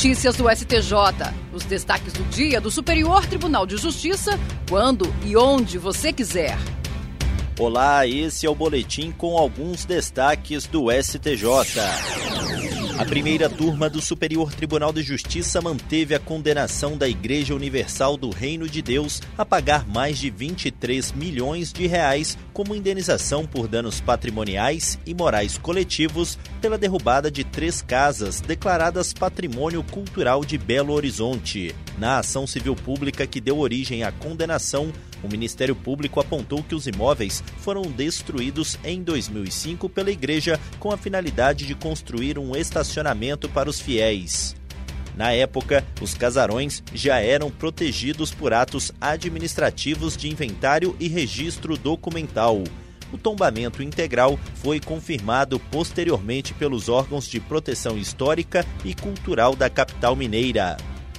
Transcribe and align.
Notícias 0.00 0.34
do 0.34 0.48
STJ. 0.48 0.94
Os 1.52 1.62
destaques 1.64 2.14
do 2.14 2.24
dia 2.30 2.58
do 2.58 2.70
Superior 2.70 3.26
Tribunal 3.26 3.66
de 3.66 3.76
Justiça, 3.76 4.40
quando 4.66 5.04
e 5.26 5.36
onde 5.36 5.76
você 5.76 6.10
quiser. 6.10 6.56
Olá, 7.58 8.06
esse 8.06 8.46
é 8.46 8.50
o 8.50 8.54
boletim 8.54 9.12
com 9.12 9.36
alguns 9.36 9.84
destaques 9.84 10.66
do 10.66 10.86
STJ. 10.90 11.44
A 13.00 13.04
primeira 13.06 13.48
turma 13.48 13.88
do 13.88 13.98
Superior 13.98 14.52
Tribunal 14.52 14.92
de 14.92 15.02
Justiça 15.02 15.62
manteve 15.62 16.14
a 16.14 16.18
condenação 16.18 16.98
da 16.98 17.08
Igreja 17.08 17.54
Universal 17.54 18.14
do 18.14 18.28
Reino 18.28 18.68
de 18.68 18.82
Deus 18.82 19.22
a 19.38 19.44
pagar 19.44 19.88
mais 19.88 20.18
de 20.18 20.28
23 20.28 21.12
milhões 21.12 21.72
de 21.72 21.86
reais 21.86 22.36
como 22.52 22.74
indenização 22.74 23.46
por 23.46 23.66
danos 23.66 24.02
patrimoniais 24.02 24.98
e 25.06 25.14
morais 25.14 25.56
coletivos 25.56 26.38
pela 26.60 26.76
derrubada 26.76 27.30
de 27.30 27.42
três 27.42 27.80
casas 27.80 28.42
declaradas 28.42 29.14
Patrimônio 29.14 29.82
Cultural 29.82 30.44
de 30.44 30.58
Belo 30.58 30.92
Horizonte. 30.92 31.74
Na 31.96 32.18
ação 32.18 32.46
civil 32.46 32.76
pública 32.76 33.26
que 33.26 33.40
deu 33.40 33.60
origem 33.60 34.04
à 34.04 34.12
condenação, 34.12 34.92
o 35.22 35.28
Ministério 35.28 35.74
Público 35.74 36.20
apontou 36.20 36.62
que 36.62 36.74
os 36.74 36.86
imóveis 36.86 37.42
foram 37.58 37.82
destruídos 37.82 38.78
em 38.84 39.02
2005 39.02 39.88
pela 39.88 40.10
igreja 40.10 40.58
com 40.78 40.90
a 40.90 40.96
finalidade 40.96 41.66
de 41.66 41.74
construir 41.74 42.38
um 42.38 42.56
estacionamento 42.56 43.48
para 43.48 43.68
os 43.68 43.80
fiéis. 43.80 44.54
Na 45.16 45.32
época, 45.32 45.84
os 46.00 46.14
casarões 46.14 46.82
já 46.94 47.18
eram 47.18 47.50
protegidos 47.50 48.32
por 48.32 48.52
atos 48.52 48.92
administrativos 49.00 50.16
de 50.16 50.28
inventário 50.28 50.96
e 50.98 51.08
registro 51.08 51.76
documental. 51.76 52.62
O 53.12 53.18
tombamento 53.18 53.82
integral 53.82 54.38
foi 54.54 54.78
confirmado 54.78 55.58
posteriormente 55.58 56.54
pelos 56.54 56.88
órgãos 56.88 57.26
de 57.26 57.40
proteção 57.40 57.98
histórica 57.98 58.64
e 58.84 58.94
cultural 58.94 59.56
da 59.56 59.68
capital 59.68 60.14
mineira. 60.14 60.76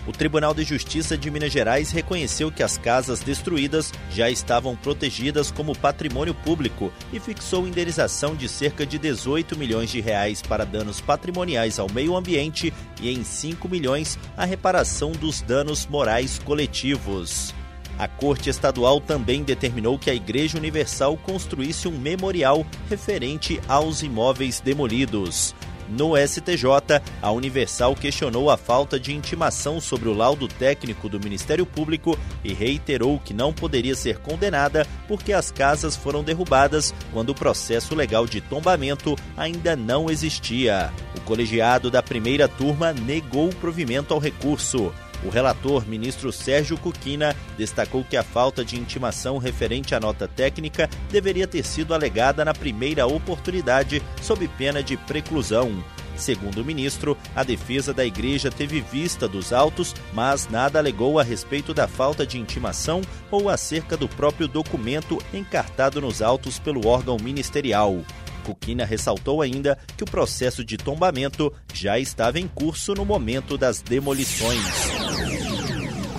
O 0.08 0.12
Tribunal 0.12 0.54
de 0.54 0.64
Justiça 0.64 1.16
de 1.16 1.30
Minas 1.30 1.52
Gerais 1.52 1.92
reconheceu 1.92 2.52
que 2.52 2.64
as 2.64 2.76
casas 2.76 3.20
destruídas 3.20 3.92
já 4.10 4.32
estavam 4.32 4.76
protegidas 4.76 5.52
como 5.52 5.78
patrimônio 5.78 6.34
público 6.34 6.92
e 7.14 7.20
fixou 7.20 7.68
indenização 7.68 8.36
de 8.36 8.50
cerca 8.50 8.84
de 8.84 8.98
18 8.98 9.56
milhões 9.58 9.92
de 9.92 10.02
reais 10.02 10.42
para 10.42 10.66
danos 10.66 11.00
patrimoniais 11.00 11.78
ao 11.78 11.88
meio 11.92 12.16
ambiente 12.16 12.74
e 13.00 13.12
em 13.12 13.24
5 13.24 13.70
milhões 13.70 14.18
a 14.36 14.44
reparação 14.44 15.12
dos 15.12 15.42
danos 15.42 15.86
morais 15.86 16.40
coletivos. 16.40 17.54
A 18.00 18.08
Corte 18.08 18.50
Estadual 18.50 19.00
também 19.00 19.44
determinou 19.44 20.00
que 20.00 20.10
a 20.10 20.16
Igreja 20.16 20.58
Universal 20.58 21.16
construísse 21.18 21.88
um 21.88 21.96
memorial 22.00 22.66
referente 22.90 23.62
aos 23.68 24.02
imóveis 24.02 24.60
demolidos. 24.60 25.54
No 25.92 26.16
STJ, 26.16 27.02
a 27.22 27.32
Universal 27.32 27.96
questionou 27.96 28.50
a 28.50 28.56
falta 28.56 28.98
de 28.98 29.14
intimação 29.14 29.82
sobre 29.82 30.08
o 30.08 30.14
laudo 30.14 30.48
técnico 30.48 31.10
do 31.10 31.20
Ministério 31.20 31.66
Público 31.66 32.18
e 32.46 32.54
reiterou 32.54 33.20
que 33.20 33.34
não 33.34 33.52
poderia 33.52 33.94
ser 33.94 34.20
condenada 34.20 34.88
porque 35.06 35.34
as 35.34 35.52
casas 35.52 35.98
foram 35.98 36.24
derrubadas 36.24 36.94
quando 37.12 37.32
o 37.32 37.36
processo 37.36 37.94
legal 37.94 38.26
de 38.26 38.40
tombamento 38.40 39.18
ainda 39.36 39.76
não 39.76 40.10
existia. 40.10 40.94
O 41.18 41.20
colegiado 41.22 41.92
da 41.92 42.02
primeira 42.02 42.48
turma 42.48 42.94
negou 42.94 43.50
o 43.50 43.56
provimento 43.56 44.14
ao 44.14 44.20
recurso. 44.20 44.94
O 45.24 45.30
relator, 45.30 45.88
ministro 45.88 46.32
Sérgio 46.32 46.78
Cuquina, 46.78 47.36
destacou 47.58 48.04
que 48.04 48.18
a 48.18 48.24
falta 48.24 48.66
de 48.66 48.80
intimação 48.80 49.38
referente 49.38 49.94
à 49.94 50.00
nota 50.00 50.28
técnica 50.28 50.90
deveria 51.12 51.48
ter 51.48 51.64
sido 51.64 51.94
alegada 51.94 52.44
na 52.44 52.54
primeira 52.54 53.06
oportunidade, 53.06 54.02
sob 54.22 54.48
pena 54.48 54.82
de 54.82 54.98
preclusão. 54.98 55.84
Segundo 56.16 56.62
o 56.62 56.66
ministro, 56.66 57.18
a 57.36 57.44
defesa 57.44 57.94
da 57.94 58.06
igreja 58.06 58.52
teve 58.52 58.82
vista 58.82 59.28
dos 59.28 59.54
autos, 59.54 59.96
mas 60.14 60.48
nada 60.50 60.78
alegou 60.78 61.20
a 61.20 61.24
respeito 61.24 61.74
da 61.74 61.88
falta 61.88 62.26
de 62.26 62.38
intimação 62.38 63.02
ou 63.30 63.50
acerca 63.50 63.96
do 63.96 64.08
próprio 64.08 64.48
documento 64.48 65.18
encartado 65.34 66.02
nos 66.02 66.22
autos 66.22 66.60
pelo 66.60 66.88
órgão 66.88 67.18
ministerial. 67.18 68.04
Cuquina 68.42 68.84
ressaltou 68.86 69.42
ainda 69.42 69.78
que 69.96 70.04
o 70.04 70.08
processo 70.08 70.64
de 70.64 70.78
tombamento 70.78 71.54
já 71.74 71.98
estava 71.98 72.40
em 72.40 72.48
curso 72.48 72.94
no 72.94 73.06
momento 73.06 73.58
das 73.58 73.82
demolições. 73.82 75.21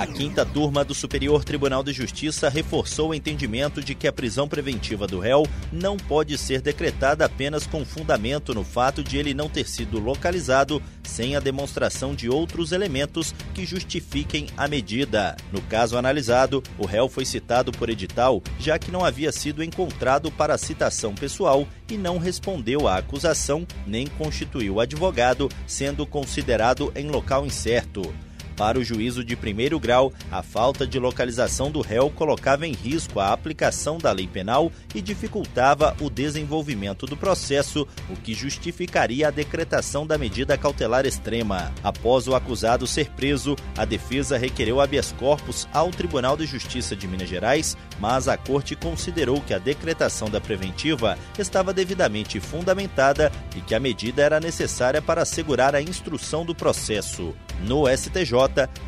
A 0.03 0.07
quinta 0.09 0.45
turma 0.45 0.85
do 0.85 0.97
Superior 0.97 1.45
Tribunal 1.45 1.85
de 1.85 1.93
Justiça 1.93 2.49
reforçou 2.49 3.11
o 3.11 3.15
entendimento 3.15 3.81
de 3.81 3.95
que 3.95 4.09
a 4.09 4.13
prisão 4.13 4.49
preventiva 4.49 5.07
do 5.07 5.21
réu 5.21 5.47
não 5.71 5.97
pode 5.97 6.37
ser 6.37 6.61
decretada 6.61 7.25
apenas 7.25 7.69
com 7.69 7.85
fundamento 7.85 8.53
no 8.53 8.65
fato 8.65 9.05
de 9.05 9.17
ele 9.17 9.33
não 9.33 9.49
ter 9.49 9.69
sido 9.69 10.01
localizado 10.01 10.83
sem 11.05 11.37
a 11.37 11.41
demonstração 11.41 12.17
de 12.17 12.29
outros 12.29 12.73
elementos 12.73 13.33
que 13.55 13.65
justifiquem 13.65 14.49
a 14.57 14.67
medida. 14.67 15.37
No 15.53 15.63
caso 15.63 15.97
analisado, 15.97 16.65
o 16.77 16.85
réu 16.85 17.09
foi 17.09 17.25
citado 17.25 17.71
por 17.71 17.89
edital, 17.89 18.43
já 18.59 18.81
que 18.81 18.91
não 18.91 19.05
havia 19.05 19.31
sido 19.31 19.63
encontrado 19.63 20.33
para 20.33 20.59
citação 20.59 21.15
pessoal 21.15 21.65
e 21.89 21.97
não 21.97 22.19
respondeu 22.19 22.89
à 22.89 22.97
acusação 22.97 23.65
nem 23.87 24.09
constituiu 24.09 24.81
advogado, 24.81 25.49
sendo 25.65 26.05
considerado 26.05 26.93
em 26.97 27.09
local 27.09 27.47
incerto. 27.47 28.13
Para 28.57 28.79
o 28.79 28.85
juízo 28.85 29.25
de 29.25 29.35
primeiro 29.35 29.81
grau, 29.81 30.13
a 30.31 30.43
falta 30.43 30.87
de 30.87 30.99
localização 30.99 31.71
do 31.71 31.81
réu 31.81 32.11
colocava 32.11 32.67
em 32.67 32.73
risco 32.73 33.19
a 33.19 33.33
aplicação 33.33 33.99
da 33.99 34.13
lei 34.13 34.27
penal 34.27 34.71
e 34.95 35.01
dificultava 35.01 35.97
o 36.01 36.11
desenvolvimento 36.11 37.07
do 37.07 37.17
processo, 37.17 37.87
o 38.11 38.17
que 38.17 38.35
justificaria 38.35 39.29
a 39.29 39.31
decretação 39.31 40.07
da 40.07 40.19
medida 40.19 40.57
cautelar 40.59 41.07
extrema. 41.07 41.73
Após 41.83 42.29
o 42.29 42.35
acusado 42.35 42.87
ser 42.87 43.11
preso, 43.11 43.57
a 43.77 43.85
defesa 43.85 44.37
requereu 44.37 44.81
habeas 44.81 45.13
corpus 45.13 45.67
ao 45.73 45.91
Tribunal 45.91 46.37
de 46.37 46.47
Justiça 46.47 46.95
de 46.95 47.09
Minas 47.09 47.29
Gerais, 47.29 47.77
mas 47.99 48.29
a 48.29 48.37
corte 48.37 48.77
considerou 48.77 49.41
que 49.41 49.55
a 49.55 49.59
decretação 49.59 50.29
da 50.29 50.41
preventiva 50.41 51.19
estava 51.39 51.73
devidamente 51.73 52.41
fundamentada 52.41 53.33
e 53.57 53.61
que 53.61 53.75
a 53.75 53.81
medida 53.81 54.23
era 54.23 54.41
necessária 54.41 55.01
para 55.01 55.23
assegurar 55.23 55.75
a 55.75 55.83
instrução 55.83 56.45
do 56.45 56.55
processo. 56.55 57.35
No 57.63 57.85
STJ, 57.87 58.35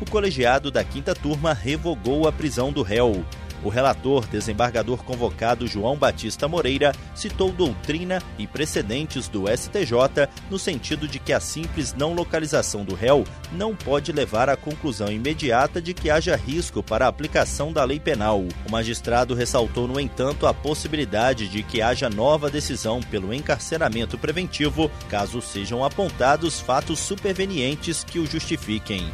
o 0.01 0.09
colegiado 0.09 0.69
da 0.69 0.83
quinta 0.83 1.15
turma 1.15 1.53
revogou 1.53 2.27
a 2.27 2.31
prisão 2.31 2.73
do 2.73 2.81
réu. 2.81 3.23
O 3.65 3.69
relator, 3.69 4.27
desembargador 4.27 5.03
convocado 5.03 5.65
João 5.65 5.97
Batista 5.97 6.47
Moreira, 6.47 6.93
citou 7.15 7.51
doutrina 7.51 8.21
e 8.37 8.45
precedentes 8.45 9.27
do 9.27 9.45
STJ 9.47 10.29
no 10.51 10.59
sentido 10.59 11.07
de 11.07 11.17
que 11.17 11.33
a 11.33 11.39
simples 11.39 11.91
não 11.91 12.13
localização 12.13 12.85
do 12.85 12.93
réu 12.93 13.23
não 13.51 13.75
pode 13.75 14.11
levar 14.11 14.49
à 14.49 14.55
conclusão 14.55 15.11
imediata 15.11 15.81
de 15.81 15.95
que 15.95 16.11
haja 16.11 16.35
risco 16.35 16.83
para 16.83 17.05
a 17.05 17.07
aplicação 17.07 17.73
da 17.73 17.83
lei 17.83 17.99
penal. 17.99 18.45
O 18.67 18.71
magistrado 18.71 19.33
ressaltou, 19.33 19.87
no 19.87 19.99
entanto, 19.99 20.45
a 20.45 20.53
possibilidade 20.53 21.49
de 21.49 21.63
que 21.63 21.81
haja 21.81 22.07
nova 22.07 22.51
decisão 22.51 23.01
pelo 23.01 23.33
encarceramento 23.33 24.15
preventivo, 24.15 24.91
caso 25.09 25.41
sejam 25.41 25.83
apontados 25.83 26.59
fatos 26.59 26.99
supervenientes 26.99 28.03
que 28.03 28.19
o 28.19 28.27
justifiquem. 28.27 29.11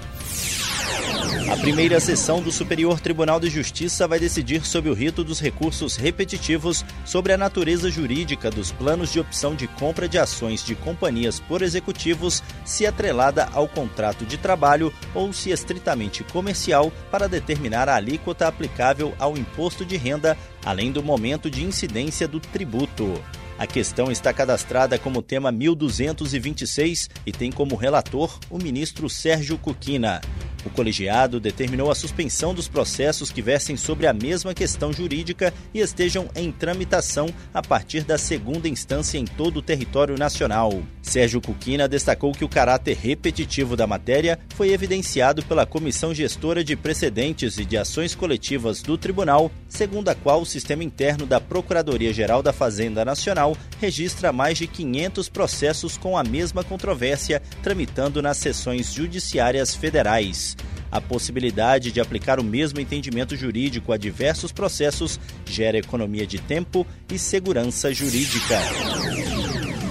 A 1.52 1.58
primeira 1.58 2.00
sessão 2.00 2.42
do 2.42 2.52
Superior 2.52 3.00
Tribunal 3.00 3.40
de 3.40 3.50
Justiça 3.50 4.08
vai 4.08 4.20
decidir 4.20 4.66
sobre 4.66 4.90
o 4.90 4.94
rito 4.94 5.24
dos 5.24 5.40
recursos 5.40 5.96
repetitivos 5.96 6.84
sobre 7.06 7.32
a 7.32 7.38
natureza 7.38 7.92
jurídica 7.92 8.50
dos 8.50 8.72
planos 8.72 9.12
de 9.12 9.20
opção 9.20 9.54
de 9.54 9.68
compra 9.68 10.10
de 10.10 10.18
ações 10.18 10.66
de 10.66 10.74
companhias 10.74 11.40
por 11.40 11.62
executivos, 11.62 12.42
se 12.66 12.88
atrelada 12.88 13.48
ao 13.54 13.68
contrato 13.68 14.26
de 14.26 14.38
trabalho 14.38 14.92
ou 15.14 15.32
se 15.32 15.52
estritamente 15.52 16.24
comercial, 16.24 16.92
para 17.12 17.28
determinar 17.28 17.88
a 17.88 17.96
alíquota 17.96 18.48
aplicável 18.48 19.14
ao 19.20 19.38
imposto 19.38 19.86
de 19.86 19.98
renda, 19.98 20.36
além 20.66 20.92
do 20.92 21.04
momento 21.04 21.52
de 21.52 21.64
incidência 21.64 22.28
do 22.28 22.40
tributo. 22.40 23.22
A 23.60 23.68
questão 23.68 24.12
está 24.12 24.34
cadastrada 24.34 24.98
como 24.98 25.22
tema 25.22 25.52
1226 25.52 27.10
e 27.28 27.32
tem 27.32 27.52
como 27.52 27.76
relator 27.76 28.40
o 28.50 28.58
ministro 28.58 29.08
Sérgio 29.08 29.56
Cuquina. 29.56 30.20
O 30.66 30.70
colegiado 30.70 31.40
determinou 31.40 31.90
a 31.90 31.96
suspensão 31.96 32.54
dos 32.54 32.68
processos 32.68 33.32
que 33.32 33.42
versem 33.42 33.76
sobre 33.76 34.08
a 34.08 34.14
mesma 34.14 34.54
questão 34.54 34.94
jurídica 34.94 35.54
e 35.74 35.80
estejam 35.80 36.30
em 36.36 36.52
tramitação 36.52 37.28
a 37.54 37.62
partir 37.62 38.04
da 38.04 38.18
segunda 38.18 38.68
instância 38.68 39.18
em 39.18 39.26
todo 39.26 39.58
o 39.58 39.62
território 39.62 40.18
nacional. 40.18 40.82
Sérgio 41.02 41.42
Cuquina 41.42 41.88
destacou 41.88 42.32
que 42.32 42.46
o 42.46 42.50
caráter 42.50 42.96
repetitivo 42.96 43.76
da 43.76 43.88
matéria 43.88 44.40
foi 44.56 44.72
evidenciado 44.72 45.44
pela 45.44 45.66
Comissão 45.66 46.14
Gestora 46.14 46.64
de 46.64 46.76
Precedentes 46.76 47.58
e 47.58 47.66
de 47.66 47.78
Ações 47.78 48.14
Coletivas 48.14 48.82
do 48.82 48.98
Tribunal, 48.98 49.52
segundo 49.68 50.10
a 50.10 50.16
qual 50.16 50.42
o 50.42 50.46
sistema 50.46 50.84
interno 50.84 51.26
da 51.26 51.42
Procuradoria-Geral 51.42 52.44
da 52.44 52.54
Fazenda 52.54 53.04
Nacional 53.04 53.58
registra 53.80 54.32
mais 54.32 54.58
de 54.58 54.68
500 54.68 55.28
processos 55.30 55.98
com 55.98 56.18
a 56.18 56.24
mesma 56.24 56.64
controvérsia 56.64 57.42
tramitando 57.64 58.22
nas 58.22 58.38
sessões 58.38 58.94
judiciárias 58.94 59.76
federais. 59.76 60.51
A 60.92 61.00
possibilidade 61.00 61.92
de 61.92 62.02
aplicar 62.02 62.40
o 62.40 62.44
mesmo 62.44 62.80
entendimento 62.80 63.36
jurídico 63.36 63.94
a 63.94 63.98
diversos 63.98 64.52
processos 64.52 65.20
gera 65.46 65.78
economia 65.78 66.28
de 66.28 66.38
tempo 66.40 66.86
e 67.10 67.18
segurança 67.18 67.94
jurídica. 67.94 68.60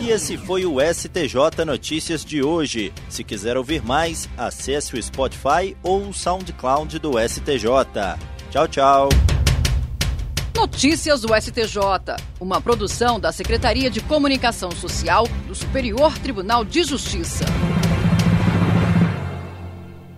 E 0.00 0.11
esse 0.11 0.37
foi 0.37 0.64
o 0.64 0.76
STJ 0.81 1.64
Notícias 1.67 2.25
de 2.25 2.43
hoje. 2.43 2.93
Se 3.08 3.23
quiser 3.23 3.56
ouvir 3.56 3.82
mais, 3.82 4.29
acesse 4.37 4.94
o 4.94 5.02
Spotify 5.02 5.76
ou 5.82 6.08
o 6.08 6.12
SoundCloud 6.14 6.99
do 6.99 7.12
STJ. 7.19 8.19
Tchau, 8.50 8.67
tchau. 8.67 9.08
Notícias 10.56 11.20
do 11.23 11.29
STJ, 11.35 12.17
uma 12.41 12.61
produção 12.61 13.20
da 13.20 13.31
Secretaria 13.31 13.91
de 13.91 14.00
Comunicação 14.00 14.70
Social 14.73 15.26
do 15.47 15.55
Superior 15.55 16.19
Tribunal 16.19 16.64
de 16.64 16.82
Justiça. 16.82 17.44